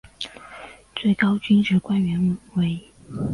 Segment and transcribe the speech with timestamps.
[0.95, 2.79] 最高军职官员为。